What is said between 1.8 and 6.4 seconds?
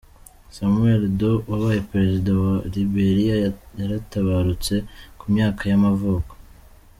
perezida wa wa Liberiya yaratabarutse, ku myaka y’amavuko.